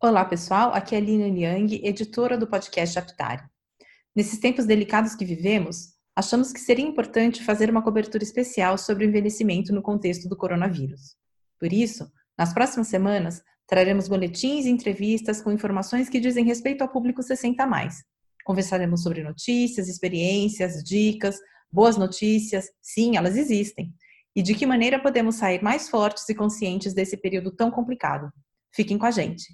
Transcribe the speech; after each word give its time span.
Olá, 0.00 0.24
pessoal. 0.24 0.72
Aqui 0.72 0.94
é 0.94 0.98
a 0.98 1.00
Lina 1.00 1.28
Liang, 1.28 1.80
editora 1.84 2.38
do 2.38 2.46
podcast 2.46 2.98
Aptari. 2.98 3.42
Nesses 4.16 4.38
tempos 4.38 4.64
delicados 4.64 5.14
que 5.14 5.24
vivemos, 5.24 5.94
achamos 6.16 6.52
que 6.52 6.60
seria 6.60 6.84
importante 6.84 7.44
fazer 7.44 7.70
uma 7.70 7.82
cobertura 7.82 8.24
especial 8.24 8.78
sobre 8.78 9.04
o 9.04 9.08
envelhecimento 9.08 9.74
no 9.74 9.82
contexto 9.82 10.28
do 10.28 10.36
coronavírus. 10.36 11.16
Por 11.58 11.72
isso, 11.72 12.10
nas 12.38 12.54
próximas 12.54 12.88
semanas, 12.88 13.42
traremos 13.66 14.08
boletins 14.08 14.64
e 14.64 14.70
entrevistas 14.70 15.42
com 15.42 15.52
informações 15.52 16.08
que 16.08 16.18
dizem 16.18 16.44
respeito 16.44 16.82
ao 16.82 16.88
público 16.88 17.22
60 17.22 17.62
a 17.62 17.66
mais. 17.66 18.02
Conversaremos 18.44 19.02
sobre 19.02 19.22
notícias, 19.22 19.86
experiências, 19.86 20.82
dicas, 20.82 21.38
boas 21.70 21.96
notícias, 21.96 22.70
sim, 22.80 23.16
elas 23.16 23.36
existem, 23.36 23.94
e 24.40 24.42
de 24.42 24.54
que 24.54 24.64
maneira 24.64 24.98
podemos 24.98 25.34
sair 25.34 25.62
mais 25.62 25.90
fortes 25.90 26.26
e 26.30 26.34
conscientes 26.34 26.94
desse 26.94 27.14
período 27.14 27.54
tão 27.54 27.70
complicado. 27.70 28.32
Fiquem 28.74 28.96
com 28.96 29.04
a 29.04 29.10
gente. 29.10 29.44